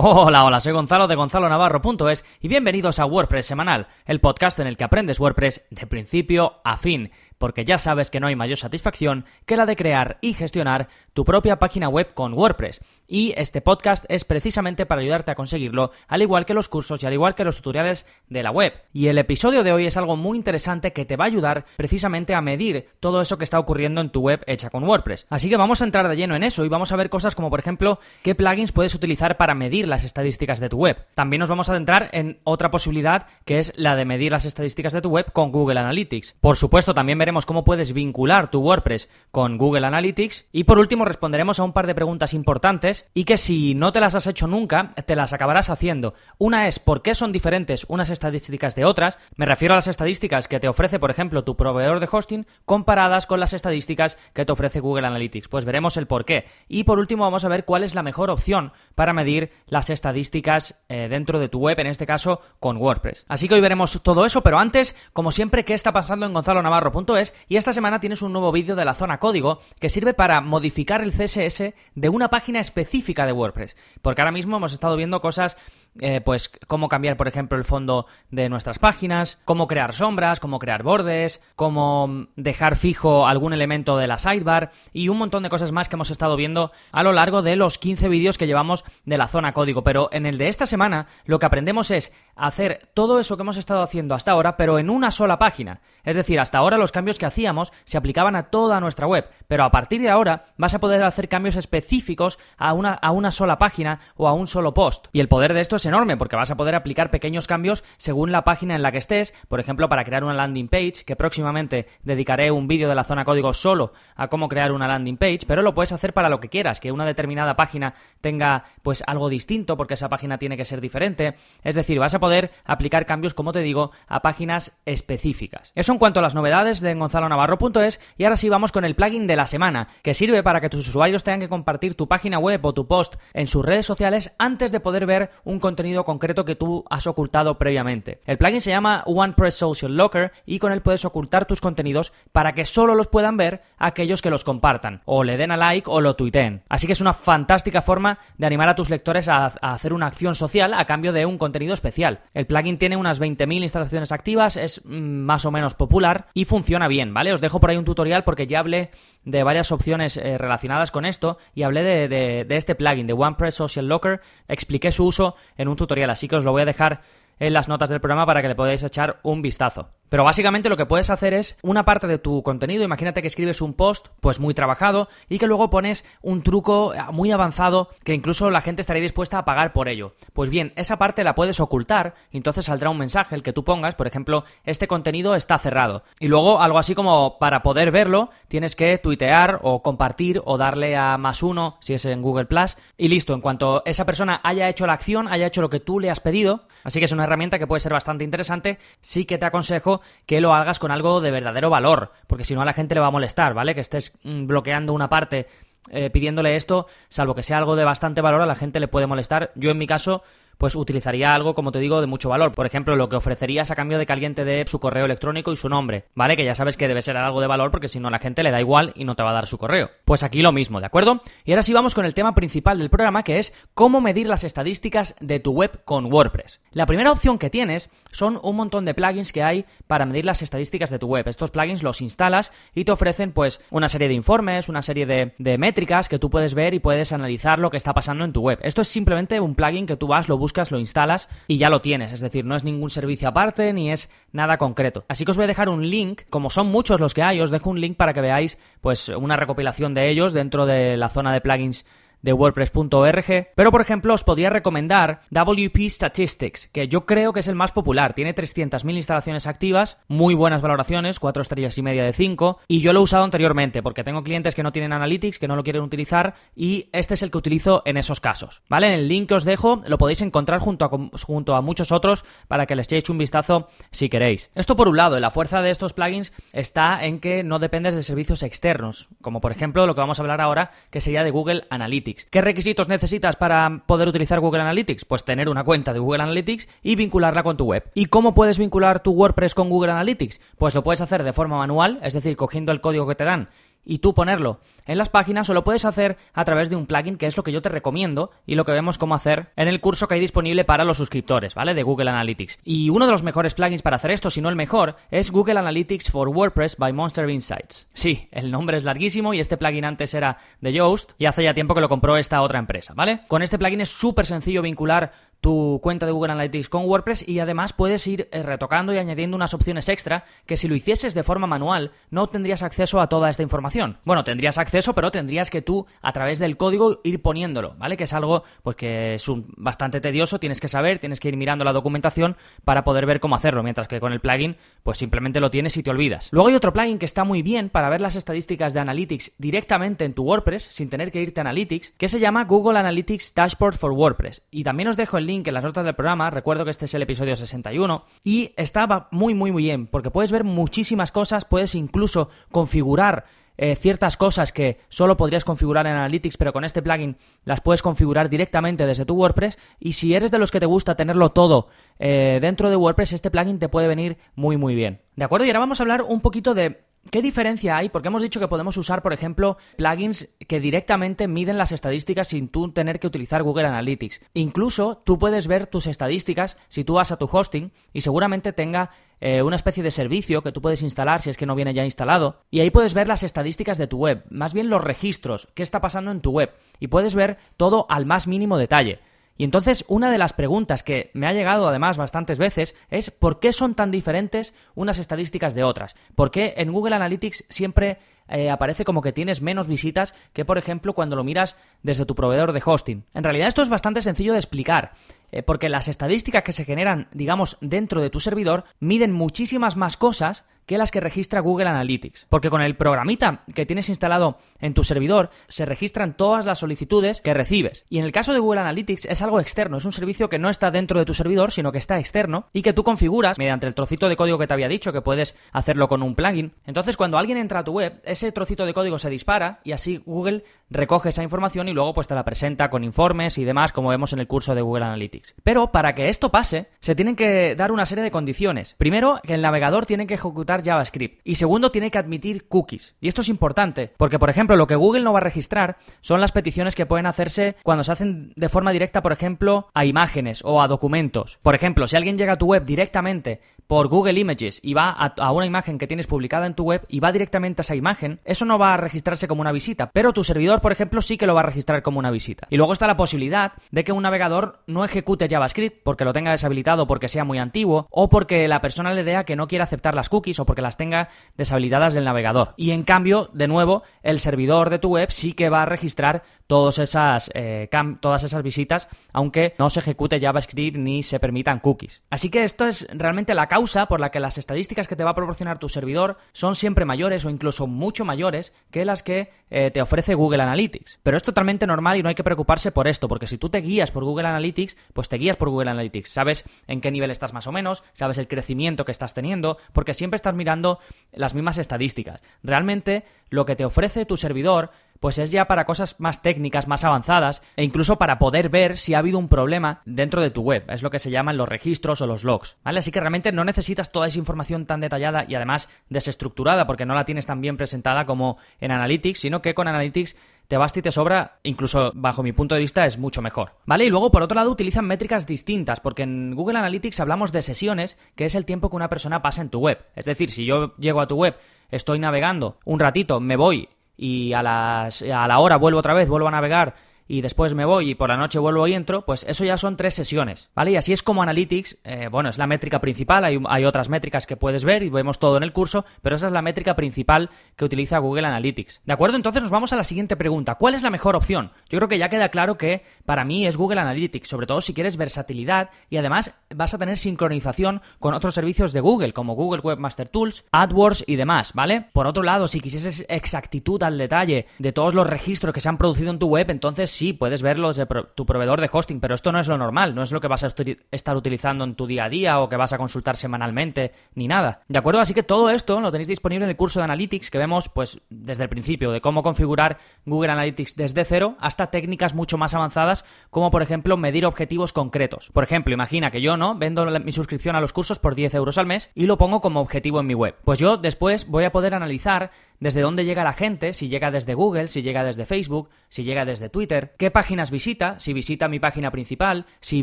Hola, 0.00 0.44
hola, 0.44 0.60
soy 0.60 0.72
Gonzalo 0.72 1.08
de 1.08 1.16
gonzalonavarro.es 1.16 2.24
y 2.40 2.46
bienvenidos 2.48 2.98
a 2.98 3.04
WordPress 3.04 3.46
Semanal, 3.46 3.88
el 4.06 4.20
podcast 4.20 4.58
en 4.60 4.68
el 4.68 4.76
que 4.76 4.84
aprendes 4.84 5.20
WordPress 5.20 5.66
de 5.70 5.86
principio 5.86 6.60
a 6.64 6.76
fin 6.76 7.10
porque 7.38 7.64
ya 7.64 7.78
sabes 7.78 8.10
que 8.10 8.20
no 8.20 8.26
hay 8.26 8.36
mayor 8.36 8.58
satisfacción 8.58 9.24
que 9.46 9.56
la 9.56 9.66
de 9.66 9.76
crear 9.76 10.18
y 10.20 10.34
gestionar 10.34 10.88
tu 11.14 11.24
propia 11.24 11.58
página 11.58 11.88
web 11.88 12.12
con 12.14 12.34
WordPress. 12.34 12.80
Y 13.10 13.32
este 13.38 13.62
podcast 13.62 14.04
es 14.08 14.24
precisamente 14.24 14.84
para 14.84 15.00
ayudarte 15.00 15.30
a 15.30 15.34
conseguirlo, 15.34 15.92
al 16.08 16.20
igual 16.20 16.44
que 16.44 16.52
los 16.52 16.68
cursos 16.68 17.02
y 17.02 17.06
al 17.06 17.14
igual 17.14 17.34
que 17.34 17.44
los 17.44 17.56
tutoriales 17.56 18.04
de 18.28 18.42
la 18.42 18.50
web. 18.50 18.74
Y 18.92 19.06
el 19.06 19.16
episodio 19.16 19.62
de 19.62 19.72
hoy 19.72 19.86
es 19.86 19.96
algo 19.96 20.16
muy 20.16 20.36
interesante 20.36 20.92
que 20.92 21.06
te 21.06 21.16
va 21.16 21.24
a 21.24 21.28
ayudar 21.28 21.64
precisamente 21.78 22.34
a 22.34 22.42
medir 22.42 22.88
todo 23.00 23.22
eso 23.22 23.38
que 23.38 23.44
está 23.44 23.58
ocurriendo 23.58 24.02
en 24.02 24.10
tu 24.10 24.20
web 24.20 24.44
hecha 24.46 24.68
con 24.68 24.84
WordPress. 24.84 25.26
Así 25.30 25.48
que 25.48 25.56
vamos 25.56 25.80
a 25.80 25.84
entrar 25.84 26.06
de 26.06 26.16
lleno 26.16 26.36
en 26.36 26.42
eso 26.42 26.66
y 26.66 26.68
vamos 26.68 26.92
a 26.92 26.96
ver 26.96 27.08
cosas 27.08 27.34
como 27.34 27.48
por 27.48 27.60
ejemplo 27.60 27.98
qué 28.22 28.34
plugins 28.34 28.72
puedes 28.72 28.94
utilizar 28.94 29.38
para 29.38 29.54
medir 29.54 29.88
las 29.88 30.04
estadísticas 30.04 30.60
de 30.60 30.68
tu 30.68 30.76
web. 30.76 31.06
También 31.14 31.40
nos 31.40 31.48
vamos 31.48 31.70
a 31.70 31.72
adentrar 31.72 32.10
en 32.12 32.40
otra 32.44 32.70
posibilidad 32.70 33.26
que 33.46 33.58
es 33.58 33.72
la 33.76 33.96
de 33.96 34.04
medir 34.04 34.32
las 34.32 34.44
estadísticas 34.44 34.92
de 34.92 35.00
tu 35.00 35.08
web 35.08 35.32
con 35.32 35.50
Google 35.50 35.80
Analytics. 35.80 36.36
Por 36.40 36.58
supuesto, 36.58 36.94
también 36.94 37.18
veremos 37.18 37.27
cómo 37.28 37.64
puedes 37.64 37.92
vincular 37.92 38.50
tu 38.50 38.60
WordPress 38.60 39.08
con 39.30 39.58
Google 39.58 39.86
Analytics 39.86 40.46
y 40.50 40.64
por 40.64 40.78
último 40.78 41.04
responderemos 41.04 41.60
a 41.60 41.64
un 41.64 41.74
par 41.74 41.86
de 41.86 41.94
preguntas 41.94 42.32
importantes 42.32 43.04
y 43.12 43.24
que 43.24 43.36
si 43.36 43.74
no 43.74 43.92
te 43.92 44.00
las 44.00 44.14
has 44.14 44.26
hecho 44.26 44.46
nunca, 44.46 44.94
te 45.06 45.14
las 45.14 45.32
acabarás 45.34 45.68
haciendo. 45.68 46.14
Una 46.38 46.68
es 46.68 46.78
por 46.78 47.02
qué 47.02 47.14
son 47.14 47.30
diferentes 47.30 47.84
unas 47.88 48.08
estadísticas 48.08 48.74
de 48.74 48.86
otras. 48.86 49.18
Me 49.36 49.44
refiero 49.44 49.74
a 49.74 49.76
las 49.76 49.88
estadísticas 49.88 50.48
que 50.48 50.58
te 50.58 50.68
ofrece, 50.68 50.98
por 50.98 51.10
ejemplo, 51.10 51.44
tu 51.44 51.56
proveedor 51.56 52.00
de 52.00 52.08
hosting 52.10 52.46
comparadas 52.64 53.26
con 53.26 53.40
las 53.40 53.52
estadísticas 53.52 54.16
que 54.32 54.46
te 54.46 54.52
ofrece 54.52 54.80
Google 54.80 55.06
Analytics. 55.06 55.48
Pues 55.48 55.66
veremos 55.66 55.98
el 55.98 56.06
por 56.06 56.24
qué. 56.24 56.46
Y 56.66 56.84
por 56.84 56.98
último 56.98 57.24
vamos 57.24 57.44
a 57.44 57.48
ver 57.48 57.66
cuál 57.66 57.84
es 57.84 57.94
la 57.94 58.02
mejor 58.02 58.30
opción 58.30 58.72
para 58.94 59.12
medir 59.12 59.52
las 59.66 59.90
estadísticas 59.90 60.82
eh, 60.88 61.08
dentro 61.10 61.38
de 61.38 61.50
tu 61.50 61.58
web, 61.58 61.78
en 61.78 61.88
este 61.88 62.06
caso 62.06 62.40
con 62.58 62.78
WordPress. 62.78 63.26
Así 63.28 63.48
que 63.48 63.54
hoy 63.54 63.60
veremos 63.60 64.00
todo 64.02 64.24
eso, 64.24 64.40
pero 64.42 64.58
antes, 64.58 64.96
como 65.12 65.30
siempre, 65.30 65.66
¿qué 65.66 65.74
está 65.74 65.92
pasando 65.92 66.24
en 66.24 66.32
gonzalonavarro.es? 66.32 67.17
Y 67.48 67.56
esta 67.56 67.72
semana 67.72 68.00
tienes 68.00 68.22
un 68.22 68.32
nuevo 68.32 68.52
vídeo 68.52 68.76
de 68.76 68.84
la 68.84 68.94
zona 68.94 69.18
código 69.18 69.60
que 69.80 69.88
sirve 69.88 70.14
para 70.14 70.40
modificar 70.40 71.02
el 71.02 71.12
CSS 71.12 71.74
de 71.94 72.08
una 72.08 72.28
página 72.28 72.60
específica 72.60 73.26
de 73.26 73.32
WordPress. 73.32 73.76
Porque 74.02 74.22
ahora 74.22 74.32
mismo 74.32 74.56
hemos 74.56 74.72
estado 74.72 74.96
viendo 74.96 75.20
cosas 75.20 75.56
eh, 76.00 76.20
pues 76.20 76.50
cómo 76.66 76.88
cambiar, 76.88 77.16
por 77.16 77.28
ejemplo, 77.28 77.58
el 77.58 77.64
fondo 77.64 78.06
de 78.30 78.48
nuestras 78.48 78.78
páginas, 78.78 79.38
cómo 79.44 79.66
crear 79.66 79.94
sombras, 79.94 80.38
cómo 80.40 80.58
crear 80.58 80.82
bordes, 80.82 81.42
cómo 81.56 82.28
dejar 82.36 82.76
fijo 82.76 83.26
algún 83.26 83.52
elemento 83.52 83.96
de 83.96 84.06
la 84.06 84.18
sidebar 84.18 84.70
y 84.92 85.08
un 85.08 85.18
montón 85.18 85.42
de 85.42 85.48
cosas 85.48 85.72
más 85.72 85.88
que 85.88 85.96
hemos 85.96 86.10
estado 86.10 86.36
viendo 86.36 86.70
a 86.92 87.02
lo 87.02 87.12
largo 87.12 87.42
de 87.42 87.56
los 87.56 87.78
15 87.78 88.08
vídeos 88.08 88.38
que 88.38 88.46
llevamos 88.46 88.84
de 89.04 89.18
la 89.18 89.28
zona 89.28 89.52
código. 89.52 89.82
Pero 89.82 90.08
en 90.12 90.26
el 90.26 90.38
de 90.38 90.48
esta 90.48 90.66
semana 90.66 91.06
lo 91.24 91.38
que 91.38 91.46
aprendemos 91.46 91.90
es 91.90 92.12
hacer 92.36 92.88
todo 92.94 93.18
eso 93.18 93.36
que 93.36 93.42
hemos 93.42 93.56
estado 93.56 93.82
haciendo 93.82 94.14
hasta 94.14 94.32
ahora, 94.32 94.56
pero 94.56 94.78
en 94.78 94.90
una 94.90 95.10
sola 95.10 95.38
página. 95.38 95.80
Es 96.04 96.16
decir, 96.16 96.38
hasta 96.38 96.58
ahora 96.58 96.78
los 96.78 96.92
cambios 96.92 97.18
que 97.18 97.26
hacíamos 97.26 97.72
se 97.84 97.98
aplicaban 97.98 98.36
a 98.36 98.50
toda 98.50 98.80
nuestra 98.80 99.06
web, 99.06 99.28
pero 99.48 99.64
a 99.64 99.70
partir 99.70 100.00
de 100.00 100.10
ahora 100.10 100.46
vas 100.56 100.74
a 100.74 100.78
poder 100.78 101.02
hacer 101.02 101.28
cambios 101.28 101.56
específicos 101.56 102.38
a 102.56 102.72
una, 102.72 102.94
a 102.94 103.10
una 103.10 103.30
sola 103.30 103.58
página 103.58 104.00
o 104.16 104.28
a 104.28 104.32
un 104.32 104.46
solo 104.46 104.74
post. 104.74 105.08
Y 105.12 105.20
el 105.20 105.28
poder 105.28 105.54
de 105.54 105.60
esto 105.60 105.77
es 105.78 105.86
enorme 105.86 106.16
porque 106.16 106.36
vas 106.36 106.50
a 106.50 106.56
poder 106.56 106.74
aplicar 106.74 107.10
pequeños 107.10 107.46
cambios 107.46 107.82
según 107.96 108.30
la 108.30 108.44
página 108.44 108.76
en 108.76 108.82
la 108.82 108.92
que 108.92 108.98
estés, 108.98 109.32
por 109.48 109.58
ejemplo, 109.58 109.88
para 109.88 110.04
crear 110.04 110.22
una 110.22 110.34
landing 110.34 110.68
page, 110.68 111.04
que 111.06 111.16
próximamente 111.16 111.86
dedicaré 112.02 112.50
un 112.50 112.68
vídeo 112.68 112.88
de 112.88 112.94
la 112.94 113.04
zona 113.04 113.24
código 113.24 113.52
solo 113.52 113.92
a 114.14 114.28
cómo 114.28 114.48
crear 114.48 114.72
una 114.72 114.86
landing 114.86 115.16
page, 115.16 115.40
pero 115.46 115.62
lo 115.62 115.74
puedes 115.74 115.92
hacer 115.92 116.12
para 116.12 116.28
lo 116.28 116.40
que 116.40 116.48
quieras, 116.48 116.80
que 116.80 116.92
una 116.92 117.06
determinada 117.06 117.56
página 117.56 117.94
tenga 118.20 118.64
pues 118.82 119.02
algo 119.06 119.28
distinto 119.28 119.76
porque 119.76 119.94
esa 119.94 120.08
página 120.08 120.38
tiene 120.38 120.56
que 120.56 120.64
ser 120.64 120.80
diferente, 120.80 121.36
es 121.62 121.74
decir, 121.74 121.98
vas 121.98 122.14
a 122.14 122.20
poder 122.20 122.50
aplicar 122.64 123.06
cambios, 123.06 123.34
como 123.34 123.52
te 123.52 123.60
digo, 123.60 123.92
a 124.06 124.20
páginas 124.20 124.78
específicas. 124.84 125.72
Eso 125.74 125.92
en 125.92 125.98
cuanto 125.98 126.20
a 126.20 126.22
las 126.22 126.34
novedades 126.34 126.80
de 126.80 126.94
gonzalonavarro.es 126.94 128.00
y 128.16 128.24
ahora 128.24 128.36
sí 128.36 128.48
vamos 128.48 128.72
con 128.72 128.84
el 128.84 128.94
plugin 128.94 129.26
de 129.26 129.36
la 129.36 129.46
semana, 129.46 129.88
que 130.02 130.14
sirve 130.14 130.42
para 130.42 130.60
que 130.60 130.68
tus 130.68 130.88
usuarios 130.88 131.24
tengan 131.24 131.40
que 131.40 131.48
compartir 131.48 131.94
tu 131.94 132.08
página 132.08 132.38
web 132.38 132.64
o 132.64 132.74
tu 132.74 132.86
post 132.86 133.16
en 133.32 133.46
sus 133.46 133.64
redes 133.64 133.86
sociales 133.86 134.34
antes 134.38 134.72
de 134.72 134.80
poder 134.80 135.06
ver 135.06 135.30
un 135.44 135.60
concreto 136.04 136.44
que 136.44 136.54
tú 136.54 136.84
has 136.90 137.06
ocultado 137.06 137.58
previamente. 137.58 138.20
El 138.26 138.38
plugin 138.38 138.60
se 138.60 138.70
llama 138.70 139.02
OnePress 139.06 139.54
Social 139.54 139.96
Locker 139.96 140.32
y 140.46 140.58
con 140.58 140.72
él 140.72 140.82
puedes 140.82 141.04
ocultar 141.04 141.46
tus 141.46 141.60
contenidos 141.60 142.12
para 142.32 142.52
que 142.52 142.64
solo 142.64 142.94
los 142.94 143.08
puedan 143.08 143.36
ver 143.36 143.62
aquellos 143.78 144.22
que 144.22 144.30
los 144.30 144.44
compartan, 144.44 145.02
o 145.04 145.24
le 145.24 145.36
den 145.36 145.50
a 145.50 145.56
like 145.56 145.88
o 145.90 146.00
lo 146.00 146.16
tuiteen. 146.16 146.62
Así 146.68 146.86
que 146.86 146.92
es 146.92 147.00
una 147.00 147.12
fantástica 147.12 147.82
forma 147.82 148.18
de 148.36 148.46
animar 148.46 148.68
a 148.68 148.74
tus 148.74 148.90
lectores 148.90 149.28
a, 149.28 149.46
a 149.46 149.72
hacer 149.72 149.92
una 149.92 150.06
acción 150.06 150.34
social 150.34 150.74
a 150.74 150.86
cambio 150.86 151.12
de 151.12 151.26
un 151.26 151.38
contenido 151.38 151.74
especial. 151.74 152.20
El 152.34 152.46
plugin 152.46 152.78
tiene 152.78 152.96
unas 152.96 153.20
20.000 153.20 153.62
instalaciones 153.62 154.12
activas, 154.12 154.56
es 154.56 154.82
mm, 154.84 154.90
más 154.90 155.44
o 155.44 155.50
menos 155.50 155.74
popular 155.74 156.28
y 156.34 156.44
funciona 156.44 156.88
bien, 156.88 157.12
¿vale? 157.14 157.32
Os 157.32 157.40
dejo 157.40 157.60
por 157.60 157.70
ahí 157.70 157.76
un 157.76 157.84
tutorial 157.84 158.24
porque 158.24 158.46
ya 158.46 158.60
hablé 158.60 158.90
de 159.28 159.42
varias 159.42 159.72
opciones 159.72 160.16
eh, 160.16 160.38
relacionadas 160.38 160.90
con 160.90 161.04
esto 161.04 161.38
y 161.54 161.62
hablé 161.62 161.82
de, 161.82 162.08
de, 162.44 162.56
este 162.56 162.74
plugin, 162.74 163.06
de 163.06 163.12
OnePress 163.12 163.54
Social 163.54 163.86
Locker, 163.86 164.20
expliqué 164.48 164.90
su 164.90 165.04
uso 165.04 165.36
en 165.56 165.68
un 165.68 165.76
tutorial, 165.76 166.10
así 166.10 166.28
que 166.28 166.36
os 166.36 166.44
lo 166.44 166.52
voy 166.52 166.62
a 166.62 166.66
dejar 166.66 167.02
en 167.38 167.52
las 167.52 167.68
notas 167.68 167.90
del 167.90 168.00
programa 168.00 168.26
para 168.26 168.42
que 168.42 168.48
le 168.48 168.54
podáis 168.54 168.82
echar 168.82 169.20
un 169.22 169.42
vistazo. 169.42 169.90
Pero 170.08 170.24
básicamente 170.24 170.68
lo 170.68 170.76
que 170.76 170.86
puedes 170.86 171.10
hacer 171.10 171.34
es 171.34 171.56
una 171.62 171.84
parte 171.84 172.06
de 172.06 172.18
tu 172.18 172.42
contenido, 172.42 172.84
imagínate 172.84 173.22
que 173.22 173.28
escribes 173.28 173.60
un 173.60 173.74
post 173.74 174.08
pues 174.20 174.40
muy 174.40 174.54
trabajado 174.54 175.08
y 175.28 175.38
que 175.38 175.46
luego 175.46 175.70
pones 175.70 176.04
un 176.22 176.42
truco 176.42 176.94
eh, 176.94 177.02
muy 177.12 177.30
avanzado 177.30 177.90
que 178.04 178.14
incluso 178.14 178.50
la 178.50 178.60
gente 178.60 178.80
estaría 178.80 179.02
dispuesta 179.02 179.38
a 179.38 179.44
pagar 179.44 179.72
por 179.72 179.88
ello. 179.88 180.14
Pues 180.32 180.50
bien, 180.50 180.72
esa 180.76 180.98
parte 180.98 181.24
la 181.24 181.34
puedes 181.34 181.60
ocultar 181.60 182.14
y 182.30 182.38
entonces 182.38 182.66
saldrá 182.66 182.90
un 182.90 182.98
mensaje 182.98 183.34
el 183.34 183.42
que 183.42 183.52
tú 183.52 183.64
pongas, 183.64 183.94
por 183.94 184.06
ejemplo, 184.06 184.44
este 184.64 184.88
contenido 184.88 185.34
está 185.34 185.58
cerrado. 185.58 186.04
Y 186.18 186.28
luego 186.28 186.60
algo 186.60 186.78
así 186.78 186.94
como 186.94 187.38
para 187.38 187.62
poder 187.62 187.90
verlo 187.90 188.30
tienes 188.48 188.76
que 188.76 188.98
tuitear 188.98 189.60
o 189.62 189.82
compartir 189.82 190.40
o 190.44 190.56
darle 190.58 190.96
a 190.96 191.18
más 191.18 191.42
uno 191.42 191.76
si 191.80 191.94
es 191.94 192.04
en 192.04 192.22
Google 192.22 192.46
Plus 192.46 192.76
y 192.96 193.08
listo, 193.08 193.34
en 193.34 193.40
cuanto 193.40 193.82
esa 193.84 194.06
persona 194.06 194.40
haya 194.42 194.68
hecho 194.68 194.86
la 194.86 194.94
acción, 194.94 195.28
haya 195.28 195.46
hecho 195.46 195.60
lo 195.60 195.70
que 195.70 195.80
tú 195.80 196.00
le 196.00 196.10
has 196.10 196.20
pedido, 196.20 196.66
así 196.84 196.98
que 196.98 197.04
es 197.04 197.12
una 197.12 197.24
herramienta 197.24 197.58
que 197.58 197.66
puede 197.66 197.80
ser 197.80 197.92
bastante 197.92 198.24
interesante, 198.24 198.78
sí 199.00 199.24
que 199.24 199.38
te 199.38 199.46
aconsejo 199.46 199.97
que 200.26 200.40
lo 200.40 200.54
hagas 200.54 200.78
con 200.78 200.90
algo 200.90 201.20
de 201.20 201.30
verdadero 201.30 201.70
valor, 201.70 202.12
porque 202.26 202.44
si 202.44 202.54
no 202.54 202.62
a 202.62 202.64
la 202.64 202.72
gente 202.72 202.94
le 202.94 203.00
va 203.00 203.08
a 203.08 203.12
molestar, 203.12 203.54
¿vale? 203.54 203.74
Que 203.74 203.80
estés 203.80 204.18
mm, 204.22 204.46
bloqueando 204.46 204.92
una 204.92 205.08
parte 205.08 205.46
eh, 205.90 206.10
pidiéndole 206.10 206.56
esto, 206.56 206.86
salvo 207.08 207.34
que 207.34 207.42
sea 207.42 207.58
algo 207.58 207.76
de 207.76 207.84
bastante 207.84 208.20
valor, 208.20 208.42
a 208.42 208.46
la 208.46 208.56
gente 208.56 208.80
le 208.80 208.88
puede 208.88 209.06
molestar. 209.06 209.52
Yo 209.54 209.70
en 209.70 209.78
mi 209.78 209.86
caso 209.86 210.22
pues 210.58 210.74
utilizaría 210.74 211.34
algo, 211.34 211.54
como 211.54 211.72
te 211.72 211.78
digo, 211.78 212.00
de 212.00 212.06
mucho 212.08 212.28
valor. 212.28 212.52
Por 212.52 212.66
ejemplo, 212.66 212.96
lo 212.96 213.08
que 213.08 213.16
ofrecerías 213.16 213.70
a 213.70 213.76
cambio 213.76 213.96
de 213.96 214.06
que 214.06 214.12
alguien 214.12 214.34
te 214.34 214.44
dé 214.44 214.64
su 214.66 214.80
correo 214.80 215.04
electrónico 215.04 215.52
y 215.52 215.56
su 215.56 215.68
nombre, 215.68 216.06
¿vale? 216.14 216.36
Que 216.36 216.44
ya 216.44 216.56
sabes 216.56 216.76
que 216.76 216.88
debe 216.88 217.00
ser 217.00 217.16
algo 217.16 217.40
de 217.40 217.46
valor 217.46 217.70
porque 217.70 217.88
si 217.88 218.00
no 218.00 218.10
la 218.10 218.18
gente 218.18 218.42
le 218.42 218.50
da 218.50 218.60
igual 218.60 218.92
y 218.96 219.04
no 219.04 219.14
te 219.14 219.22
va 219.22 219.30
a 219.30 219.34
dar 219.34 219.46
su 219.46 219.56
correo. 219.56 219.90
Pues 220.04 220.24
aquí 220.24 220.42
lo 220.42 220.52
mismo, 220.52 220.80
¿de 220.80 220.86
acuerdo? 220.86 221.22
Y 221.44 221.52
ahora 221.52 221.62
sí 221.62 221.72
vamos 221.72 221.94
con 221.94 222.04
el 222.04 222.14
tema 222.14 222.34
principal 222.34 222.78
del 222.78 222.90
programa 222.90 223.22
que 223.22 223.38
es 223.38 223.54
cómo 223.74 224.00
medir 224.00 224.26
las 224.26 224.42
estadísticas 224.42 225.14
de 225.20 225.38
tu 225.38 225.52
web 225.52 225.84
con 225.84 226.12
WordPress. 226.12 226.60
La 226.72 226.86
primera 226.86 227.12
opción 227.12 227.38
que 227.38 227.50
tienes 227.50 227.88
son 228.10 228.40
un 228.42 228.56
montón 228.56 228.84
de 228.84 228.94
plugins 228.94 229.32
que 229.32 229.44
hay 229.44 229.64
para 229.86 230.06
medir 230.06 230.24
las 230.24 230.42
estadísticas 230.42 230.90
de 230.90 230.98
tu 230.98 231.06
web. 231.06 231.28
Estos 231.28 231.52
plugins 231.52 231.84
los 231.84 232.00
instalas 232.00 232.50
y 232.74 232.84
te 232.84 232.92
ofrecen 232.92 233.32
pues 233.32 233.60
una 233.70 233.88
serie 233.88 234.08
de 234.08 234.14
informes, 234.14 234.68
una 234.68 234.82
serie 234.82 235.06
de, 235.06 235.34
de 235.38 235.56
métricas 235.56 236.08
que 236.08 236.18
tú 236.18 236.30
puedes 236.30 236.54
ver 236.54 236.74
y 236.74 236.80
puedes 236.80 237.12
analizar 237.12 237.60
lo 237.60 237.70
que 237.70 237.76
está 237.76 237.94
pasando 237.94 238.24
en 238.24 238.32
tu 238.32 238.40
web. 238.40 238.58
Esto 238.62 238.82
es 238.82 238.88
simplemente 238.88 239.38
un 239.38 239.54
plugin 239.54 239.86
que 239.86 239.96
tú 239.96 240.08
vas, 240.08 240.28
lo 240.28 240.36
buscas, 240.36 240.47
lo 240.70 240.78
instalas 240.78 241.28
y 241.46 241.58
ya 241.58 241.70
lo 241.70 241.80
tienes. 241.80 242.12
Es 242.12 242.20
decir, 242.20 242.44
no 242.44 242.56
es 242.56 242.64
ningún 242.64 242.90
servicio 242.90 243.28
aparte 243.28 243.72
ni 243.72 243.90
es 243.90 244.10
nada 244.32 244.58
concreto. 244.58 245.04
Así 245.08 245.24
que 245.24 245.30
os 245.30 245.36
voy 245.36 245.44
a 245.44 245.48
dejar 245.48 245.68
un 245.68 245.88
link, 245.88 246.22
como 246.30 246.50
son 246.50 246.68
muchos 246.68 247.00
los 247.00 247.14
que 247.14 247.22
hay, 247.22 247.40
os 247.40 247.50
dejo 247.50 247.70
un 247.70 247.80
link 247.80 247.96
para 247.96 248.12
que 248.12 248.20
veáis 248.20 248.58
pues 248.80 249.08
una 249.08 249.36
recopilación 249.36 249.94
de 249.94 250.08
ellos 250.10 250.32
dentro 250.32 250.66
de 250.66 250.96
la 250.96 251.08
zona 251.08 251.32
de 251.32 251.40
plugins 251.40 251.84
de 252.22 252.32
WordPress.org, 252.32 253.48
pero 253.54 253.70
por 253.70 253.80
ejemplo 253.80 254.14
os 254.14 254.24
podría 254.24 254.50
recomendar 254.50 255.22
WP 255.30 255.88
Statistics, 255.88 256.68
que 256.68 256.88
yo 256.88 257.06
creo 257.06 257.32
que 257.32 257.40
es 257.40 257.48
el 257.48 257.54
más 257.54 257.72
popular. 257.72 258.14
Tiene 258.14 258.34
300.000 258.34 258.96
instalaciones 258.96 259.46
activas, 259.46 259.98
muy 260.08 260.34
buenas 260.34 260.62
valoraciones, 260.62 261.20
4 261.20 261.42
estrellas 261.42 261.78
y 261.78 261.82
media 261.82 262.04
de 262.04 262.12
5, 262.12 262.60
y 262.68 262.80
yo 262.80 262.92
lo 262.92 263.00
he 263.00 263.02
usado 263.02 263.24
anteriormente 263.24 263.82
porque 263.82 264.04
tengo 264.04 264.22
clientes 264.22 264.54
que 264.54 264.62
no 264.62 264.72
tienen 264.72 264.92
Analytics, 264.92 265.38
que 265.38 265.48
no 265.48 265.56
lo 265.56 265.64
quieren 265.64 265.82
utilizar, 265.82 266.34
y 266.54 266.88
este 266.92 267.14
es 267.14 267.22
el 267.22 267.30
que 267.30 267.38
utilizo 267.38 267.82
en 267.84 267.96
esos 267.96 268.20
casos. 268.20 268.62
¿Vale? 268.68 268.88
En 268.88 268.94
el 268.94 269.08
link 269.08 269.28
que 269.28 269.34
os 269.34 269.44
dejo 269.44 269.82
lo 269.86 269.98
podéis 269.98 270.22
encontrar 270.22 270.60
junto 270.60 270.84
a, 270.84 270.90
junto 271.24 271.54
a 271.54 271.62
muchos 271.62 271.92
otros 271.92 272.24
para 272.48 272.66
que 272.66 272.76
les 272.76 272.86
echéis 272.86 273.10
un 273.10 273.18
vistazo 273.18 273.68
si 273.90 274.08
queréis. 274.08 274.50
Esto 274.54 274.76
por 274.76 274.88
un 274.88 274.96
lado, 274.96 275.18
la 275.20 275.30
fuerza 275.30 275.62
de 275.62 275.70
estos 275.70 275.92
plugins 275.92 276.32
está 276.52 277.04
en 277.04 277.20
que 277.20 277.42
no 277.44 277.58
dependes 277.58 277.94
de 277.94 278.02
servicios 278.02 278.42
externos, 278.42 279.08
como 279.20 279.40
por 279.40 279.52
ejemplo 279.52 279.86
lo 279.86 279.94
que 279.94 280.00
vamos 280.00 280.18
a 280.18 280.22
hablar 280.22 280.40
ahora, 280.40 280.72
que 280.90 281.00
sería 281.00 281.24
de 281.24 281.30
Google 281.30 281.64
Analytics. 281.70 282.07
¿Qué 282.14 282.40
requisitos 282.40 282.88
necesitas 282.88 283.36
para 283.36 283.82
poder 283.86 284.08
utilizar 284.08 284.40
Google 284.40 284.62
Analytics? 284.62 285.04
Pues 285.04 285.24
tener 285.24 285.48
una 285.48 285.64
cuenta 285.64 285.92
de 285.92 285.98
Google 285.98 286.22
Analytics 286.22 286.68
y 286.82 286.96
vincularla 286.96 287.42
con 287.42 287.56
tu 287.56 287.64
web. 287.64 287.84
¿Y 287.94 288.06
cómo 288.06 288.34
puedes 288.34 288.58
vincular 288.58 289.02
tu 289.02 289.12
WordPress 289.12 289.54
con 289.54 289.68
Google 289.68 289.92
Analytics? 289.92 290.40
Pues 290.56 290.74
lo 290.74 290.82
puedes 290.82 291.00
hacer 291.00 291.22
de 291.22 291.32
forma 291.32 291.58
manual, 291.58 291.98
es 292.02 292.14
decir, 292.14 292.36
cogiendo 292.36 292.72
el 292.72 292.80
código 292.80 293.06
que 293.06 293.14
te 293.14 293.24
dan 293.24 293.48
y 293.88 293.98
tú 293.98 294.14
ponerlo 294.14 294.60
en 294.86 294.98
las 294.98 295.08
páginas 295.08 295.48
o 295.50 295.54
lo 295.54 295.64
puedes 295.64 295.84
hacer 295.84 296.16
a 296.32 296.44
través 296.44 296.70
de 296.70 296.76
un 296.76 296.86
plugin 296.86 297.16
que 297.16 297.26
es 297.26 297.36
lo 297.36 297.42
que 297.42 297.52
yo 297.52 297.62
te 297.62 297.68
recomiendo 297.68 298.30
y 298.46 298.54
lo 298.54 298.64
que 298.64 298.72
vemos 298.72 298.98
cómo 298.98 299.14
hacer 299.14 299.50
en 299.56 299.66
el 299.66 299.80
curso 299.80 300.06
que 300.06 300.14
hay 300.14 300.20
disponible 300.20 300.64
para 300.64 300.84
los 300.84 300.98
suscriptores, 300.98 301.54
¿vale? 301.54 301.74
De 301.74 301.82
Google 301.82 302.10
Analytics. 302.10 302.58
Y 302.64 302.90
uno 302.90 303.06
de 303.06 303.12
los 303.12 303.22
mejores 303.22 303.54
plugins 303.54 303.82
para 303.82 303.96
hacer 303.96 304.10
esto, 304.10 304.30
si 304.30 304.40
no 304.40 304.48
el 304.48 304.56
mejor, 304.56 304.96
es 305.10 305.30
Google 305.30 305.58
Analytics 305.58 306.10
for 306.10 306.28
WordPress 306.28 306.76
by 306.76 306.92
Monster 306.92 307.28
Insights. 307.28 307.88
Sí, 307.94 308.28
el 308.30 308.50
nombre 308.50 308.76
es 308.76 308.84
larguísimo 308.84 309.32
y 309.32 309.40
este 309.40 309.56
plugin 309.56 309.84
antes 309.84 310.14
era 310.14 310.38
de 310.60 310.72
Yoast 310.72 311.12
y 311.18 311.26
hace 311.26 311.42
ya 311.42 311.54
tiempo 311.54 311.74
que 311.74 311.80
lo 311.80 311.88
compró 311.88 312.16
esta 312.16 312.42
otra 312.42 312.58
empresa, 312.58 312.92
¿vale? 312.94 313.20
Con 313.28 313.42
este 313.42 313.58
plugin 313.58 313.80
es 313.80 313.90
súper 313.90 314.26
sencillo 314.26 314.62
vincular 314.62 315.12
tu 315.40 315.80
cuenta 315.82 316.06
de 316.06 316.12
Google 316.12 316.32
Analytics 316.32 316.68
con 316.68 316.84
WordPress 316.84 317.26
y 317.28 317.38
además 317.40 317.72
puedes 317.72 318.06
ir 318.06 318.28
eh, 318.32 318.42
retocando 318.42 318.92
y 318.92 318.98
añadiendo 318.98 319.36
unas 319.36 319.54
opciones 319.54 319.88
extra 319.88 320.24
que 320.46 320.56
si 320.56 320.68
lo 320.68 320.74
hicieses 320.74 321.14
de 321.14 321.22
forma 321.22 321.46
manual 321.46 321.92
no 322.10 322.28
tendrías 322.28 322.62
acceso 322.62 323.00
a 323.00 323.08
toda 323.08 323.30
esta 323.30 323.42
información. 323.42 323.98
Bueno, 324.04 324.24
tendrías 324.24 324.58
acceso, 324.58 324.94
pero 324.94 325.10
tendrías 325.10 325.50
que 325.50 325.62
tú 325.62 325.86
a 326.02 326.12
través 326.12 326.38
del 326.38 326.56
código 326.56 327.00
ir 327.04 327.22
poniéndolo, 327.22 327.74
¿vale? 327.78 327.96
Que 327.96 328.04
es 328.04 328.12
algo 328.12 328.42
pues 328.62 328.76
que 328.76 329.14
es 329.14 329.28
un, 329.28 329.46
bastante 329.56 330.00
tedioso, 330.00 330.38
tienes 330.40 330.60
que 330.60 330.68
saber, 330.68 330.98
tienes 330.98 331.20
que 331.20 331.28
ir 331.28 331.36
mirando 331.36 331.64
la 331.64 331.72
documentación 331.72 332.36
para 332.64 332.84
poder 332.84 333.06
ver 333.06 333.20
cómo 333.20 333.36
hacerlo, 333.36 333.62
mientras 333.62 333.88
que 333.88 334.00
con 334.00 334.12
el 334.12 334.20
plugin 334.20 334.56
pues 334.82 334.98
simplemente 334.98 335.40
lo 335.40 335.50
tienes 335.50 335.76
y 335.76 335.82
te 335.82 335.90
olvidas. 335.90 336.28
Luego 336.32 336.48
hay 336.48 336.54
otro 336.54 336.72
plugin 336.72 336.98
que 336.98 337.06
está 337.06 337.24
muy 337.24 337.42
bien 337.42 337.70
para 337.70 337.88
ver 337.88 338.00
las 338.00 338.16
estadísticas 338.16 338.74
de 338.74 338.80
Analytics 338.80 339.32
directamente 339.38 340.04
en 340.04 340.14
tu 340.14 340.24
WordPress 340.24 340.64
sin 340.70 340.90
tener 340.90 341.12
que 341.12 341.22
irte 341.22 341.40
a 341.40 341.42
Analytics, 341.42 341.92
que 341.96 342.08
se 342.08 342.18
llama 342.18 342.44
Google 342.44 342.78
Analytics 342.78 343.34
Dashboard 343.34 343.76
for 343.76 343.92
WordPress. 343.92 344.42
Y 344.50 344.64
también 344.64 344.88
os 344.88 344.96
dejo 344.96 345.18
el 345.18 345.27
link 345.28 345.46
en 345.46 345.54
las 345.54 345.62
notas 345.62 345.84
del 345.84 345.94
programa, 345.94 346.30
recuerdo 346.30 346.64
que 346.64 346.72
este 346.72 346.86
es 346.86 346.94
el 346.94 347.02
episodio 347.02 347.36
61, 347.36 348.04
y 348.24 348.52
estaba 348.56 349.06
muy 349.12 349.34
muy 349.34 349.52
muy 349.52 349.62
bien, 349.62 349.86
porque 349.86 350.10
puedes 350.10 350.32
ver 350.32 350.42
muchísimas 350.42 351.12
cosas, 351.12 351.44
puedes 351.44 351.76
incluso 351.76 352.30
configurar 352.50 353.26
eh, 353.60 353.74
ciertas 353.74 354.16
cosas 354.16 354.52
que 354.52 354.78
solo 354.88 355.16
podrías 355.16 355.44
configurar 355.44 355.86
en 355.86 355.96
Analytics, 355.96 356.36
pero 356.36 356.52
con 356.52 356.64
este 356.64 356.80
plugin 356.80 357.16
las 357.44 357.60
puedes 357.60 357.82
configurar 357.82 358.30
directamente 358.30 358.86
desde 358.86 359.04
tu 359.04 359.14
WordPress. 359.16 359.58
Y 359.80 359.94
si 359.94 360.14
eres 360.14 360.30
de 360.30 360.38
los 360.38 360.52
que 360.52 360.60
te 360.60 360.66
gusta 360.66 360.94
tenerlo 360.94 361.30
todo 361.30 361.68
eh, 361.98 362.38
dentro 362.40 362.70
de 362.70 362.76
WordPress, 362.76 363.14
este 363.14 363.32
plugin 363.32 363.58
te 363.58 363.68
puede 363.68 363.88
venir 363.88 364.16
muy 364.36 364.56
muy 364.56 364.76
bien. 364.76 365.00
¿De 365.16 365.24
acuerdo? 365.24 365.44
Y 365.44 365.48
ahora 365.48 365.58
vamos 365.58 365.80
a 365.80 365.82
hablar 365.82 366.02
un 366.02 366.20
poquito 366.20 366.54
de 366.54 366.84
¿Qué 367.10 367.22
diferencia 367.22 367.76
hay? 367.76 367.88
Porque 367.88 368.08
hemos 368.08 368.20
dicho 368.20 368.38
que 368.38 368.48
podemos 368.48 368.76
usar, 368.76 369.02
por 369.02 369.14
ejemplo, 369.14 369.56
plugins 369.76 370.28
que 370.46 370.60
directamente 370.60 371.26
miden 371.26 371.56
las 371.56 371.72
estadísticas 371.72 372.28
sin 372.28 372.48
tú 372.48 372.70
tener 372.72 373.00
que 373.00 373.06
utilizar 373.06 373.42
Google 373.42 373.66
Analytics. 373.66 374.20
Incluso 374.34 375.02
tú 375.06 375.18
puedes 375.18 375.46
ver 375.46 375.66
tus 375.66 375.86
estadísticas 375.86 376.58
si 376.68 376.84
tú 376.84 376.94
vas 376.94 377.10
a 377.10 377.16
tu 377.16 377.26
hosting 377.30 377.72
y 377.94 378.02
seguramente 378.02 378.52
tenga 378.52 378.90
eh, 379.20 379.42
una 379.42 379.56
especie 379.56 379.82
de 379.82 379.90
servicio 379.90 380.42
que 380.42 380.52
tú 380.52 380.60
puedes 380.60 380.82
instalar 380.82 381.22
si 381.22 381.30
es 381.30 381.38
que 381.38 381.46
no 381.46 381.54
viene 381.54 381.72
ya 381.72 381.84
instalado. 381.84 382.42
Y 382.50 382.60
ahí 382.60 382.70
puedes 382.70 382.92
ver 382.92 383.08
las 383.08 383.22
estadísticas 383.22 383.78
de 383.78 383.86
tu 383.86 383.96
web, 383.96 384.24
más 384.28 384.52
bien 384.52 384.68
los 384.68 384.84
registros, 384.84 385.48
qué 385.54 385.62
está 385.62 385.80
pasando 385.80 386.10
en 386.10 386.20
tu 386.20 386.32
web. 386.32 386.52
Y 386.78 386.88
puedes 386.88 387.14
ver 387.14 387.38
todo 387.56 387.86
al 387.88 388.04
más 388.04 388.26
mínimo 388.26 388.58
detalle. 388.58 389.00
Y 389.38 389.44
entonces 389.44 389.84
una 389.88 390.10
de 390.10 390.18
las 390.18 390.32
preguntas 390.32 390.82
que 390.82 391.10
me 391.14 391.28
ha 391.28 391.32
llegado 391.32 391.68
además 391.68 391.96
bastantes 391.96 392.38
veces 392.38 392.74
es 392.90 393.12
¿por 393.12 393.38
qué 393.38 393.52
son 393.52 393.74
tan 393.74 393.92
diferentes 393.92 394.52
unas 394.74 394.98
estadísticas 394.98 395.54
de 395.54 395.62
otras? 395.62 395.94
¿Por 396.16 396.32
qué 396.32 396.54
en 396.56 396.72
Google 396.72 396.96
Analytics 396.96 397.44
siempre 397.48 397.98
eh, 398.28 398.50
aparece 398.50 398.84
como 398.84 399.00
que 399.00 399.12
tienes 399.12 399.40
menos 399.40 399.68
visitas 399.68 400.12
que 400.32 400.44
por 400.44 400.58
ejemplo 400.58 400.92
cuando 400.92 401.14
lo 401.14 401.22
miras 401.22 401.56
desde 401.84 402.04
tu 402.04 402.16
proveedor 402.16 402.52
de 402.52 402.62
hosting? 402.64 403.04
En 403.14 403.22
realidad 403.22 403.46
esto 403.46 403.62
es 403.62 403.68
bastante 403.68 404.02
sencillo 404.02 404.32
de 404.32 404.40
explicar. 404.40 404.92
Eh, 405.30 405.42
porque 405.42 405.68
las 405.68 405.88
estadísticas 405.88 406.42
que 406.42 406.52
se 406.52 406.64
generan, 406.64 407.08
digamos, 407.12 407.58
dentro 407.60 408.00
de 408.00 408.08
tu 408.10 408.18
servidor, 408.18 408.64
miden 408.80 409.12
muchísimas 409.12 409.76
más 409.76 409.98
cosas 409.98 410.44
que 410.68 410.78
las 410.78 410.92
que 410.92 411.00
registra 411.00 411.40
Google 411.40 411.68
Analytics. 411.68 412.26
Porque 412.28 412.50
con 412.50 412.60
el 412.60 412.76
programita 412.76 413.42
que 413.54 413.66
tienes 413.66 413.88
instalado 413.88 414.38
en 414.60 414.74
tu 414.74 414.84
servidor 414.84 415.30
se 415.48 415.64
registran 415.64 416.16
todas 416.16 416.44
las 416.44 416.58
solicitudes 416.58 417.22
que 417.22 417.34
recibes. 417.34 417.86
Y 417.88 417.98
en 417.98 418.04
el 418.04 418.12
caso 418.12 418.34
de 418.34 418.38
Google 418.38 418.60
Analytics 418.60 419.06
es 419.06 419.22
algo 419.22 419.40
externo, 419.40 419.78
es 419.78 419.86
un 419.86 419.92
servicio 419.92 420.28
que 420.28 420.38
no 420.38 420.50
está 420.50 420.70
dentro 420.70 420.98
de 420.98 421.06
tu 421.06 421.14
servidor, 421.14 421.52
sino 421.52 421.72
que 421.72 421.78
está 421.78 421.98
externo 421.98 422.48
y 422.52 422.60
que 422.60 422.74
tú 422.74 422.84
configuras 422.84 423.38
mediante 423.38 423.66
el 423.66 423.74
trocito 423.74 424.10
de 424.10 424.16
código 424.16 424.38
que 424.38 424.46
te 424.46 424.52
había 424.52 424.68
dicho, 424.68 424.92
que 424.92 425.00
puedes 425.00 425.34
hacerlo 425.52 425.88
con 425.88 426.02
un 426.02 426.14
plugin. 426.14 426.52
Entonces 426.66 426.98
cuando 426.98 427.16
alguien 427.16 427.38
entra 427.38 427.60
a 427.60 427.64
tu 427.64 427.72
web, 427.72 428.02
ese 428.04 428.30
trocito 428.30 428.66
de 428.66 428.74
código 428.74 428.98
se 428.98 429.08
dispara 429.08 429.60
y 429.64 429.72
así 429.72 430.02
Google 430.04 430.44
recoge 430.68 431.08
esa 431.08 431.22
información 431.22 431.68
y 431.68 431.72
luego 431.72 431.94
pues 431.94 432.08
te 432.08 432.14
la 432.14 432.26
presenta 432.26 432.68
con 432.68 432.84
informes 432.84 433.38
y 433.38 433.44
demás, 433.44 433.72
como 433.72 433.88
vemos 433.88 434.12
en 434.12 434.18
el 434.18 434.26
curso 434.26 434.54
de 434.54 434.60
Google 434.60 434.84
Analytics. 434.84 435.34
Pero 435.42 435.72
para 435.72 435.94
que 435.94 436.10
esto 436.10 436.30
pase, 436.30 436.68
se 436.80 436.94
tienen 436.94 437.16
que 437.16 437.54
dar 437.56 437.72
una 437.72 437.86
serie 437.86 438.04
de 438.04 438.10
condiciones. 438.10 438.74
Primero, 438.76 439.20
que 439.22 439.34
el 439.34 439.42
navegador 439.42 439.86
tiene 439.86 440.06
que 440.06 440.14
ejecutar 440.14 440.57
JavaScript. 440.62 441.20
Y 441.24 441.34
segundo, 441.34 441.70
tiene 441.70 441.90
que 441.90 441.98
admitir 441.98 442.48
cookies. 442.48 442.94
Y 443.00 443.08
esto 443.08 443.20
es 443.20 443.28
importante, 443.28 443.92
porque 443.96 444.18
por 444.18 444.30
ejemplo, 444.30 444.56
lo 444.56 444.66
que 444.66 444.74
Google 444.74 445.02
no 445.02 445.12
va 445.12 445.18
a 445.18 445.22
registrar 445.22 445.78
son 446.00 446.20
las 446.20 446.32
peticiones 446.32 446.74
que 446.74 446.86
pueden 446.86 447.06
hacerse 447.06 447.56
cuando 447.62 447.84
se 447.84 447.92
hacen 447.92 448.32
de 448.36 448.48
forma 448.48 448.72
directa, 448.72 449.02
por 449.02 449.12
ejemplo, 449.12 449.68
a 449.74 449.84
imágenes 449.84 450.42
o 450.44 450.62
a 450.62 450.68
documentos. 450.68 451.38
Por 451.42 451.54
ejemplo, 451.54 451.86
si 451.86 451.96
alguien 451.96 452.18
llega 452.18 452.34
a 452.34 452.38
tu 452.38 452.46
web 452.46 452.64
directamente 452.64 453.40
por 453.66 453.88
Google 453.88 454.18
Images 454.18 454.60
y 454.62 454.72
va 454.72 454.90
a, 454.90 455.30
una 455.30 455.44
imagen 455.44 455.78
que 455.78 455.86
tienes 455.86 456.06
publicada 456.06 456.46
en 456.46 456.54
tu 456.54 456.64
web 456.64 456.86
y 456.88 457.00
va 457.00 457.12
directamente 457.12 457.60
a 457.60 457.64
esa 457.64 457.74
imagen, 457.74 458.18
eso 458.24 458.46
no 458.46 458.58
va 458.58 458.72
a 458.72 458.78
registrarse 458.78 459.28
como 459.28 459.42
una 459.42 459.52
visita, 459.52 459.90
pero 459.92 460.14
tu 460.14 460.24
servidor, 460.24 460.62
por 460.62 460.72
ejemplo, 460.72 461.02
sí 461.02 461.18
que 461.18 461.26
lo 461.26 461.34
va 461.34 461.40
a 461.40 461.46
registrar 461.46 461.82
como 461.82 461.98
una 461.98 462.10
visita. 462.10 462.46
Y 462.48 462.56
luego 462.56 462.72
está 462.72 462.86
la 462.86 462.96
posibilidad 462.96 463.52
de 463.70 463.84
que 463.84 463.92
un 463.92 464.02
navegador 464.02 464.60
no 464.66 464.86
ejecute 464.86 465.28
JavaScript 465.28 465.82
porque 465.82 466.06
lo 466.06 466.14
tenga 466.14 466.30
deshabilitado, 466.30 466.86
porque 466.86 467.08
sea 467.08 467.24
muy 467.24 467.38
antiguo, 467.38 467.86
o 467.90 468.08
porque 468.08 468.48
la 468.48 468.62
persona 468.62 468.94
le 468.94 469.04
dé 469.04 469.18
que 469.24 469.36
no 469.36 469.48
quiere 469.48 469.64
aceptar 469.64 469.94
las 469.94 470.08
cookies 470.08 470.37
o 470.38 470.46
porque 470.46 470.62
las 470.62 470.76
tenga 470.76 471.08
deshabilitadas 471.36 471.94
del 471.94 472.04
navegador. 472.04 472.54
Y 472.56 472.70
en 472.70 472.82
cambio, 472.82 473.30
de 473.32 473.48
nuevo, 473.48 473.82
el 474.02 474.20
servidor 474.20 474.70
de 474.70 474.78
tu 474.78 474.90
web 474.90 475.10
sí 475.10 475.32
que 475.32 475.48
va 475.48 475.62
a 475.62 475.66
registrar 475.66 476.22
todas 476.48 476.78
esas, 476.78 477.30
eh, 477.34 477.68
todas 478.00 478.24
esas 478.24 478.42
visitas, 478.42 478.88
aunque 479.12 479.54
no 479.58 479.68
se 479.68 479.80
ejecute 479.80 480.18
JavaScript 480.18 480.78
ni 480.78 481.02
se 481.02 481.20
permitan 481.20 481.60
cookies. 481.60 482.02
Así 482.10 482.30
que 482.30 482.42
esto 482.42 482.66
es 482.66 482.88
realmente 482.90 483.34
la 483.34 483.48
causa 483.48 483.86
por 483.86 484.00
la 484.00 484.10
que 484.10 484.18
las 484.18 484.38
estadísticas 484.38 484.88
que 484.88 484.96
te 484.96 485.04
va 485.04 485.10
a 485.10 485.14
proporcionar 485.14 485.58
tu 485.58 485.68
servidor 485.68 486.16
son 486.32 486.54
siempre 486.54 486.86
mayores 486.86 487.24
o 487.26 487.30
incluso 487.30 487.66
mucho 487.66 488.06
mayores 488.06 488.54
que 488.70 488.86
las 488.86 489.02
que 489.02 489.30
eh, 489.50 489.70
te 489.70 489.82
ofrece 489.82 490.14
Google 490.14 490.42
Analytics. 490.42 491.00
Pero 491.02 491.18
es 491.18 491.22
totalmente 491.22 491.66
normal 491.66 491.98
y 491.98 492.02
no 492.02 492.08
hay 492.08 492.14
que 492.14 492.24
preocuparse 492.24 492.72
por 492.72 492.88
esto, 492.88 493.08
porque 493.08 493.26
si 493.26 493.36
tú 493.36 493.50
te 493.50 493.60
guías 493.60 493.90
por 493.90 494.04
Google 494.04 494.28
Analytics, 494.28 494.76
pues 494.94 495.10
te 495.10 495.16
guías 495.16 495.36
por 495.36 495.50
Google 495.50 495.70
Analytics. 495.70 496.10
Sabes 496.10 496.44
en 496.66 496.80
qué 496.80 496.90
nivel 496.90 497.10
estás 497.10 497.34
más 497.34 497.46
o 497.46 497.52
menos, 497.52 497.84
sabes 497.92 498.16
el 498.16 498.26
crecimiento 498.26 498.86
que 498.86 498.92
estás 498.92 499.12
teniendo, 499.12 499.58
porque 499.74 499.92
siempre 499.92 500.16
estás 500.16 500.27
mirando 500.34 500.78
las 501.12 501.34
mismas 501.34 501.58
estadísticas. 501.58 502.22
Realmente 502.42 503.04
lo 503.30 503.46
que 503.46 503.56
te 503.56 503.64
ofrece 503.64 504.06
tu 504.06 504.16
servidor 504.16 504.70
pues 505.00 505.18
es 505.18 505.30
ya 505.30 505.46
para 505.46 505.64
cosas 505.64 505.96
más 505.98 506.22
técnicas, 506.22 506.66
más 506.66 506.84
avanzadas, 506.84 507.42
e 507.56 507.64
incluso 507.64 507.96
para 507.96 508.18
poder 508.18 508.48
ver 508.48 508.76
si 508.76 508.94
ha 508.94 508.98
habido 508.98 509.18
un 509.18 509.28
problema 509.28 509.80
dentro 509.84 510.20
de 510.20 510.30
tu 510.30 510.42
web. 510.42 510.64
Es 510.68 510.82
lo 510.82 510.90
que 510.90 510.98
se 510.98 511.10
llaman 511.10 511.36
los 511.36 511.48
registros 511.48 512.00
o 512.00 512.06
los 512.06 512.24
logs. 512.24 512.56
Así 512.64 512.90
que 512.90 513.00
realmente 513.00 513.32
no 513.32 513.44
necesitas 513.44 513.92
toda 513.92 514.08
esa 514.08 514.18
información 514.18 514.66
tan 514.66 514.80
detallada 514.80 515.24
y 515.28 515.34
además 515.34 515.68
desestructurada, 515.88 516.66
porque 516.66 516.86
no 516.86 516.94
la 516.94 517.04
tienes 517.04 517.26
tan 517.26 517.40
bien 517.40 517.56
presentada 517.56 518.06
como 518.06 518.38
en 518.60 518.72
Analytics, 518.72 519.20
sino 519.20 519.40
que 519.42 519.54
con 519.54 519.68
Analytics 519.68 520.16
te 520.48 520.56
basta 520.56 520.78
y 520.78 520.82
te 520.82 520.90
sobra, 520.90 521.38
incluso 521.42 521.92
bajo 521.94 522.22
mi 522.22 522.32
punto 522.32 522.54
de 522.54 522.62
vista 522.62 522.86
es 522.86 522.98
mucho 522.98 523.20
mejor. 523.20 523.52
¿Vale? 523.66 523.84
Y 523.84 523.90
luego 523.90 524.10
por 524.10 524.22
otro 524.22 524.34
lado 524.34 524.50
utilizan 524.50 524.86
métricas 524.86 525.26
distintas, 525.26 525.80
porque 525.80 526.02
en 526.02 526.34
Google 526.34 526.58
Analytics 526.58 527.00
hablamos 527.00 527.32
de 527.32 527.42
sesiones, 527.42 527.98
que 528.16 528.24
es 528.24 528.34
el 528.34 528.46
tiempo 528.46 528.70
que 528.70 528.76
una 528.76 528.88
persona 528.88 529.20
pasa 529.20 529.42
en 529.42 529.50
tu 529.50 529.60
web. 529.60 529.84
Es 529.94 530.06
decir, 530.06 530.30
si 530.30 530.46
yo 530.46 530.74
llego 530.76 531.02
a 531.02 531.06
tu 531.06 531.16
web, 531.16 531.36
estoy 531.70 531.98
navegando 531.98 532.56
un 532.64 532.80
ratito, 532.80 533.20
me 533.20 533.36
voy 533.36 533.68
y 533.98 534.32
a, 534.32 534.42
las, 534.42 535.02
a 535.02 535.26
la 535.28 535.38
hora 535.38 535.56
vuelvo 535.56 535.80
otra 535.80 535.92
vez, 535.92 536.08
vuelvo 536.08 536.28
a 536.28 536.32
navegar 536.32 536.76
y 537.08 537.22
después 537.22 537.54
me 537.54 537.64
voy 537.64 537.90
y 537.90 537.94
por 537.94 538.10
la 538.10 538.16
noche 538.16 538.38
vuelvo 538.38 538.66
y 538.68 538.74
entro, 538.74 539.04
pues 539.04 539.24
eso 539.26 539.44
ya 539.44 539.56
son 539.56 539.76
tres 539.76 539.94
sesiones, 539.94 540.50
¿vale? 540.54 540.72
Y 540.72 540.76
así 540.76 540.92
es 540.92 541.02
como 541.02 541.22
Analytics, 541.22 541.78
eh, 541.84 542.08
bueno, 542.10 542.28
es 542.28 542.38
la 542.38 542.46
métrica 542.46 542.80
principal, 542.80 543.24
hay, 543.24 543.40
hay 543.48 543.64
otras 543.64 543.88
métricas 543.88 544.26
que 544.26 544.36
puedes 544.36 544.64
ver 544.64 544.82
y 544.82 544.90
vemos 544.90 545.18
todo 545.18 545.36
en 545.38 545.42
el 545.42 545.52
curso, 545.52 545.86
pero 546.02 546.16
esa 546.16 546.26
es 546.26 546.32
la 546.32 546.42
métrica 546.42 546.76
principal 546.76 547.30
que 547.56 547.64
utiliza 547.64 547.98
Google 547.98 548.26
Analytics. 548.26 548.82
¿De 548.84 548.92
acuerdo? 548.92 549.16
Entonces 549.16 549.42
nos 549.42 549.50
vamos 549.50 549.72
a 549.72 549.76
la 549.76 549.84
siguiente 549.84 550.16
pregunta. 550.16 550.56
¿Cuál 550.56 550.74
es 550.74 550.82
la 550.82 550.90
mejor 550.90 551.16
opción? 551.16 551.52
Yo 551.68 551.78
creo 551.78 551.88
que 551.88 551.98
ya 551.98 552.10
queda 552.10 552.28
claro 552.28 552.58
que 552.58 552.82
para 553.06 553.24
mí 553.24 553.46
es 553.46 553.56
Google 553.56 553.80
Analytics, 553.80 554.28
sobre 554.28 554.46
todo 554.46 554.60
si 554.60 554.74
quieres 554.74 554.96
versatilidad 554.96 555.70
y 555.88 555.96
además 555.96 556.34
vas 556.54 556.74
a 556.74 556.78
tener 556.78 556.98
sincronización 556.98 557.80
con 557.98 558.12
otros 558.12 558.34
servicios 558.34 558.72
de 558.72 558.80
Google, 558.80 559.14
como 559.14 559.34
Google 559.34 559.62
Webmaster 559.62 560.08
Tools, 560.08 560.44
AdWords 560.52 561.04
y 561.06 561.16
demás, 561.16 561.52
¿vale? 561.54 561.86
Por 561.92 562.06
otro 562.06 562.22
lado, 562.22 562.48
si 562.48 562.60
quisieses 562.60 563.06
exactitud 563.08 563.82
al 563.82 563.96
detalle 563.96 564.46
de 564.58 564.72
todos 564.72 564.94
los 564.94 565.06
registros 565.06 565.54
que 565.54 565.60
se 565.60 565.68
han 565.68 565.78
producido 565.78 566.10
en 566.10 566.18
tu 566.18 566.28
web, 566.28 566.50
entonces 566.50 566.97
sí, 566.98 567.12
puedes 567.12 567.42
verlos 567.42 567.76
de 567.76 567.86
tu 568.14 568.26
proveedor 568.26 568.60
de 568.60 568.68
hosting, 568.70 569.00
pero 569.00 569.14
esto 569.14 569.32
no 569.32 569.38
es 569.38 569.48
lo 569.48 569.56
normal, 569.56 569.94
no 569.94 570.02
es 570.02 570.10
lo 570.10 570.20
que 570.20 570.28
vas 570.28 570.42
a 570.44 570.52
estar 570.90 571.16
utilizando 571.16 571.64
en 571.64 571.76
tu 571.76 571.86
día 571.86 572.04
a 572.04 572.08
día 572.08 572.40
o 572.40 572.48
que 572.48 572.56
vas 572.56 572.72
a 572.72 572.78
consultar 572.78 573.16
semanalmente, 573.16 573.92
ni 574.14 574.26
nada. 574.26 574.60
¿De 574.68 574.78
acuerdo? 574.78 575.00
Así 575.00 575.14
que 575.14 575.22
todo 575.22 575.50
esto 575.50 575.80
lo 575.80 575.92
tenéis 575.92 576.08
disponible 576.08 576.44
en 576.44 576.50
el 576.50 576.56
curso 576.56 576.80
de 576.80 576.84
Analytics 576.84 577.30
que 577.30 577.38
vemos 577.38 577.68
pues 577.68 578.00
desde 578.10 578.42
el 578.42 578.48
principio, 578.48 578.90
de 578.90 579.00
cómo 579.00 579.22
configurar 579.22 579.78
Google 580.04 580.32
Analytics 580.32 580.74
desde 580.74 581.04
cero 581.04 581.36
hasta 581.40 581.70
técnicas 581.70 582.14
mucho 582.14 582.36
más 582.36 582.54
avanzadas, 582.54 583.04
como 583.30 583.50
por 583.50 583.62
ejemplo 583.62 583.96
medir 583.96 584.26
objetivos 584.26 584.72
concretos. 584.72 585.30
Por 585.32 585.44
ejemplo, 585.44 585.72
imagina 585.72 586.10
que 586.10 586.20
yo 586.20 586.36
no 586.36 586.56
vendo 586.56 586.84
mi 587.00 587.12
suscripción 587.12 587.54
a 587.54 587.60
los 587.60 587.72
cursos 587.72 587.98
por 588.00 588.16
10 588.16 588.34
euros 588.34 588.58
al 588.58 588.66
mes 588.66 588.90
y 588.94 589.06
lo 589.06 589.18
pongo 589.18 589.40
como 589.40 589.60
objetivo 589.60 590.00
en 590.00 590.06
mi 590.06 590.14
web. 590.14 590.34
Pues 590.44 590.58
yo 590.58 590.76
después 590.76 591.28
voy 591.28 591.44
a 591.44 591.52
poder 591.52 591.74
analizar 591.74 592.32
desde 592.60 592.80
dónde 592.80 593.04
llega 593.04 593.24
la 593.24 593.32
gente, 593.32 593.72
si 593.72 593.88
llega 593.88 594.10
desde 594.10 594.34
Google, 594.34 594.68
si 594.68 594.82
llega 594.82 595.04
desde 595.04 595.26
Facebook, 595.26 595.68
si 595.88 596.02
llega 596.02 596.24
desde 596.24 596.48
Twitter, 596.48 596.94
qué 596.98 597.10
páginas 597.10 597.50
visita, 597.50 597.98
si 598.00 598.12
visita 598.12 598.48
mi 598.48 598.58
página 598.58 598.90
principal, 598.90 599.46
si 599.60 599.82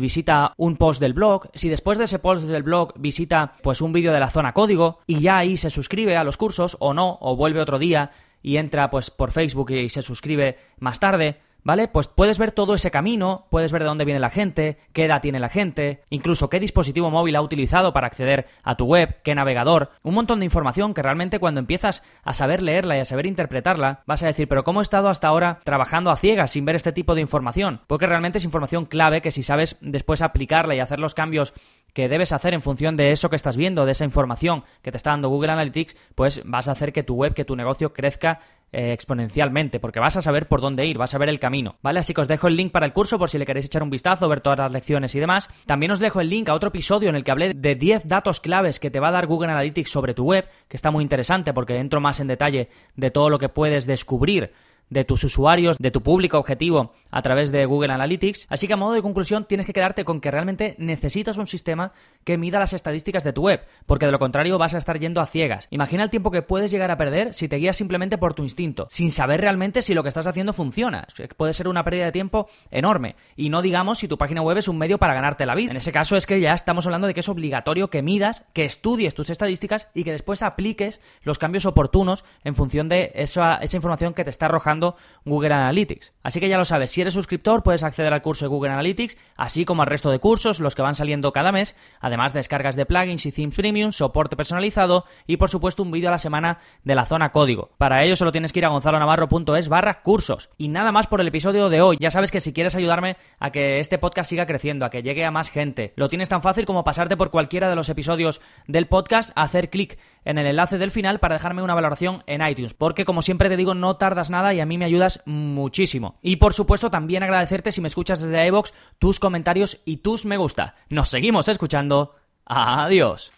visita 0.00 0.52
un 0.56 0.76
post 0.76 1.00
del 1.00 1.14
blog, 1.14 1.48
si 1.54 1.68
después 1.68 1.98
de 1.98 2.04
ese 2.04 2.18
post 2.18 2.46
del 2.46 2.62
blog 2.62 2.92
visita 2.96 3.54
pues 3.62 3.80
un 3.80 3.92
vídeo 3.92 4.12
de 4.12 4.20
la 4.20 4.30
zona 4.30 4.52
código 4.52 5.00
y 5.06 5.20
ya 5.20 5.38
ahí 5.38 5.56
se 5.56 5.70
suscribe 5.70 6.16
a 6.16 6.24
los 6.24 6.36
cursos 6.36 6.76
o 6.80 6.94
no, 6.94 7.18
o 7.20 7.36
vuelve 7.36 7.60
otro 7.60 7.78
día 7.78 8.10
y 8.42 8.58
entra 8.58 8.90
pues 8.90 9.10
por 9.10 9.32
Facebook 9.32 9.70
y 9.72 9.88
se 9.88 10.02
suscribe 10.02 10.58
más 10.78 11.00
tarde. 11.00 11.40
¿Vale? 11.66 11.88
Pues 11.88 12.06
puedes 12.06 12.38
ver 12.38 12.52
todo 12.52 12.76
ese 12.76 12.92
camino, 12.92 13.46
puedes 13.50 13.72
ver 13.72 13.82
de 13.82 13.88
dónde 13.88 14.04
viene 14.04 14.20
la 14.20 14.30
gente, 14.30 14.78
qué 14.92 15.06
edad 15.06 15.20
tiene 15.20 15.40
la 15.40 15.48
gente, 15.48 16.04
incluso 16.10 16.48
qué 16.48 16.60
dispositivo 16.60 17.10
móvil 17.10 17.34
ha 17.34 17.42
utilizado 17.42 17.92
para 17.92 18.06
acceder 18.06 18.46
a 18.62 18.76
tu 18.76 18.84
web, 18.84 19.16
qué 19.24 19.34
navegador, 19.34 19.90
un 20.04 20.14
montón 20.14 20.38
de 20.38 20.44
información 20.44 20.94
que 20.94 21.02
realmente 21.02 21.40
cuando 21.40 21.58
empiezas 21.58 22.04
a 22.22 22.34
saber 22.34 22.62
leerla 22.62 22.96
y 22.96 23.00
a 23.00 23.04
saber 23.04 23.26
interpretarla, 23.26 24.04
vas 24.06 24.22
a 24.22 24.28
decir, 24.28 24.46
pero 24.46 24.62
¿cómo 24.62 24.80
he 24.80 24.84
estado 24.84 25.08
hasta 25.08 25.26
ahora 25.26 25.58
trabajando 25.64 26.12
a 26.12 26.16
ciegas 26.16 26.52
sin 26.52 26.64
ver 26.64 26.76
este 26.76 26.92
tipo 26.92 27.16
de 27.16 27.20
información? 27.20 27.80
Porque 27.88 28.06
realmente 28.06 28.38
es 28.38 28.44
información 28.44 28.84
clave 28.84 29.20
que 29.20 29.32
si 29.32 29.42
sabes 29.42 29.76
después 29.80 30.22
aplicarla 30.22 30.76
y 30.76 30.78
hacer 30.78 31.00
los 31.00 31.14
cambios 31.14 31.52
que 31.96 32.10
debes 32.10 32.32
hacer 32.32 32.52
en 32.52 32.60
función 32.60 32.94
de 32.94 33.10
eso 33.10 33.30
que 33.30 33.36
estás 33.36 33.56
viendo, 33.56 33.86
de 33.86 33.92
esa 33.92 34.04
información 34.04 34.64
que 34.82 34.90
te 34.90 34.98
está 34.98 35.12
dando 35.12 35.30
Google 35.30 35.52
Analytics, 35.52 35.96
pues 36.14 36.42
vas 36.44 36.68
a 36.68 36.72
hacer 36.72 36.92
que 36.92 37.02
tu 37.02 37.14
web, 37.14 37.32
que 37.32 37.46
tu 37.46 37.56
negocio 37.56 37.94
crezca 37.94 38.38
eh, 38.70 38.92
exponencialmente, 38.92 39.80
porque 39.80 39.98
vas 39.98 40.14
a 40.18 40.20
saber 40.20 40.46
por 40.46 40.60
dónde 40.60 40.84
ir, 40.84 40.98
vas 40.98 41.14
a 41.14 41.18
ver 41.18 41.30
el 41.30 41.40
camino, 41.40 41.76
¿vale? 41.80 42.00
Así 42.00 42.12
que 42.12 42.20
os 42.20 42.28
dejo 42.28 42.48
el 42.48 42.56
link 42.56 42.70
para 42.70 42.84
el 42.84 42.92
curso 42.92 43.18
por 43.18 43.30
si 43.30 43.38
le 43.38 43.46
queréis 43.46 43.64
echar 43.64 43.82
un 43.82 43.88
vistazo, 43.88 44.28
ver 44.28 44.42
todas 44.42 44.58
las 44.58 44.72
lecciones 44.72 45.14
y 45.14 45.20
demás. 45.20 45.48
También 45.64 45.90
os 45.90 45.98
dejo 45.98 46.20
el 46.20 46.28
link 46.28 46.50
a 46.50 46.52
otro 46.52 46.68
episodio 46.68 47.08
en 47.08 47.16
el 47.16 47.24
que 47.24 47.30
hablé 47.30 47.54
de 47.54 47.74
10 47.76 48.06
datos 48.06 48.40
claves 48.40 48.78
que 48.78 48.90
te 48.90 49.00
va 49.00 49.08
a 49.08 49.12
dar 49.12 49.26
Google 49.26 49.52
Analytics 49.52 49.90
sobre 49.90 50.12
tu 50.12 50.24
web, 50.24 50.46
que 50.68 50.76
está 50.76 50.90
muy 50.90 51.02
interesante 51.02 51.54
porque 51.54 51.78
entro 51.78 52.02
más 52.02 52.20
en 52.20 52.26
detalle 52.26 52.68
de 52.94 53.10
todo 53.10 53.30
lo 53.30 53.38
que 53.38 53.48
puedes 53.48 53.86
descubrir 53.86 54.52
de 54.90 55.04
tus 55.04 55.24
usuarios, 55.24 55.78
de 55.78 55.90
tu 55.90 56.02
público 56.02 56.38
objetivo 56.38 56.92
a 57.10 57.22
través 57.22 57.50
de 57.50 57.64
Google 57.66 57.92
Analytics. 57.92 58.46
Así 58.48 58.66
que 58.66 58.74
a 58.74 58.76
modo 58.76 58.92
de 58.92 59.02
conclusión 59.02 59.46
tienes 59.46 59.66
que 59.66 59.72
quedarte 59.72 60.04
con 60.04 60.20
que 60.20 60.30
realmente 60.30 60.74
necesitas 60.78 61.38
un 61.38 61.46
sistema 61.46 61.92
que 62.24 62.38
mida 62.38 62.58
las 62.58 62.72
estadísticas 62.72 63.24
de 63.24 63.32
tu 63.32 63.42
web, 63.42 63.64
porque 63.86 64.06
de 64.06 64.12
lo 64.12 64.18
contrario 64.18 64.58
vas 64.58 64.74
a 64.74 64.78
estar 64.78 64.98
yendo 64.98 65.20
a 65.20 65.26
ciegas. 65.26 65.66
Imagina 65.70 66.04
el 66.04 66.10
tiempo 66.10 66.30
que 66.30 66.42
puedes 66.42 66.70
llegar 66.70 66.90
a 66.90 66.98
perder 66.98 67.34
si 67.34 67.48
te 67.48 67.56
guías 67.56 67.76
simplemente 67.76 68.18
por 68.18 68.34
tu 68.34 68.42
instinto, 68.42 68.86
sin 68.88 69.10
saber 69.10 69.40
realmente 69.40 69.82
si 69.82 69.94
lo 69.94 70.02
que 70.02 70.08
estás 70.08 70.26
haciendo 70.26 70.52
funciona. 70.52 71.06
Puede 71.36 71.54
ser 71.54 71.68
una 71.68 71.84
pérdida 71.84 72.06
de 72.06 72.12
tiempo 72.12 72.48
enorme. 72.70 73.16
Y 73.36 73.48
no 73.48 73.62
digamos 73.62 73.98
si 73.98 74.08
tu 74.08 74.18
página 74.18 74.42
web 74.42 74.58
es 74.58 74.68
un 74.68 74.78
medio 74.78 74.98
para 74.98 75.14
ganarte 75.14 75.46
la 75.46 75.54
vida. 75.54 75.70
En 75.70 75.76
ese 75.76 75.92
caso 75.92 76.16
es 76.16 76.26
que 76.26 76.40
ya 76.40 76.54
estamos 76.54 76.86
hablando 76.86 77.06
de 77.06 77.14
que 77.14 77.20
es 77.20 77.28
obligatorio 77.28 77.88
que 77.88 78.02
midas, 78.02 78.44
que 78.52 78.64
estudies 78.64 79.14
tus 79.14 79.30
estadísticas 79.30 79.88
y 79.94 80.04
que 80.04 80.12
después 80.12 80.42
apliques 80.42 81.00
los 81.22 81.38
cambios 81.38 81.66
oportunos 81.66 82.24
en 82.44 82.54
función 82.54 82.88
de 82.88 83.12
esa, 83.14 83.56
esa 83.56 83.76
información 83.76 84.14
que 84.14 84.24
te 84.24 84.30
está 84.30 84.46
arrojando 84.46 84.75
Google 85.24 85.54
Analytics. 85.54 86.12
Así 86.22 86.40
que 86.40 86.48
ya 86.48 86.58
lo 86.58 86.64
sabes, 86.64 86.90
si 86.90 87.00
eres 87.00 87.14
suscriptor 87.14 87.62
puedes 87.62 87.82
acceder 87.82 88.12
al 88.12 88.22
curso 88.22 88.44
de 88.44 88.48
Google 88.48 88.72
Analytics, 88.72 89.16
así 89.36 89.64
como 89.64 89.82
al 89.82 89.88
resto 89.88 90.10
de 90.10 90.18
cursos, 90.18 90.60
los 90.60 90.74
que 90.74 90.82
van 90.82 90.94
saliendo 90.94 91.32
cada 91.32 91.52
mes, 91.52 91.74
además 92.00 92.32
de 92.32 92.38
descargas 92.40 92.76
de 92.76 92.86
plugins 92.86 93.26
y 93.26 93.32
themes 93.32 93.54
premium, 93.54 93.92
soporte 93.92 94.36
personalizado 94.36 95.04
y 95.26 95.36
por 95.36 95.50
supuesto 95.50 95.82
un 95.82 95.90
vídeo 95.90 96.08
a 96.08 96.12
la 96.12 96.18
semana 96.18 96.58
de 96.84 96.94
la 96.94 97.06
zona 97.06 97.32
código. 97.32 97.70
Para 97.78 98.04
ello 98.04 98.16
solo 98.16 98.32
tienes 98.32 98.52
que 98.52 98.60
ir 98.60 98.66
a 98.66 98.70
gonzalonavarro.es 98.70 99.68
barra 99.68 100.02
cursos. 100.02 100.50
Y 100.58 100.68
nada 100.68 100.92
más 100.92 101.06
por 101.06 101.20
el 101.20 101.28
episodio 101.28 101.68
de 101.68 101.80
hoy. 101.80 101.96
Ya 102.00 102.10
sabes 102.10 102.30
que 102.30 102.40
si 102.40 102.52
quieres 102.52 102.74
ayudarme 102.74 103.16
a 103.38 103.50
que 103.50 103.80
este 103.80 103.98
podcast 103.98 104.30
siga 104.30 104.46
creciendo, 104.46 104.84
a 104.84 104.90
que 104.90 105.02
llegue 105.02 105.24
a 105.24 105.30
más 105.30 105.50
gente, 105.50 105.92
lo 105.96 106.08
tienes 106.08 106.28
tan 106.28 106.42
fácil 106.42 106.66
como 106.66 106.84
pasarte 106.84 107.16
por 107.16 107.30
cualquiera 107.30 107.68
de 107.68 107.76
los 107.76 107.88
episodios 107.88 108.40
del 108.66 108.86
podcast, 108.86 109.30
hacer 109.34 109.70
clic 109.70 109.98
en 110.26 110.36
el 110.38 110.46
enlace 110.46 110.76
del 110.76 110.90
final 110.90 111.20
para 111.20 111.36
dejarme 111.36 111.62
una 111.62 111.74
valoración 111.74 112.22
en 112.26 112.46
iTunes, 112.46 112.74
porque 112.74 113.06
como 113.06 113.22
siempre 113.22 113.48
te 113.48 113.56
digo, 113.56 113.74
no 113.74 113.96
tardas 113.96 114.28
nada 114.28 114.52
y 114.52 114.60
a 114.60 114.66
mí 114.66 114.76
me 114.76 114.84
ayudas 114.84 115.22
muchísimo. 115.24 116.18
Y 116.20 116.36
por 116.36 116.52
supuesto, 116.52 116.90
también 116.90 117.22
agradecerte 117.22 117.72
si 117.72 117.80
me 117.80 117.88
escuchas 117.88 118.20
desde 118.20 118.46
iVoox, 118.48 118.72
tus 118.98 119.20
comentarios 119.20 119.80
y 119.86 119.98
tus 119.98 120.26
me 120.26 120.36
gusta. 120.36 120.74
Nos 120.90 121.08
seguimos 121.08 121.48
escuchando. 121.48 122.14
Adiós. 122.44 123.32